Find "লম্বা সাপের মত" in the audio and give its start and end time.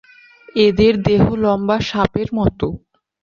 1.43-2.59